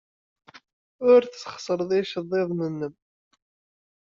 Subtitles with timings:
[1.11, 2.93] Ur tesxeṣred iceḍḍiḍen-nnem.